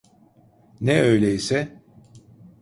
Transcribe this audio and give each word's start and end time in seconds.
Ne 0.81 0.99
öyleyse? 1.01 1.81